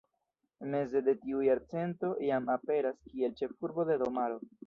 [0.75, 4.43] Meze de tiu jarcento, jam aperas kiel ĉefurbo de domaro.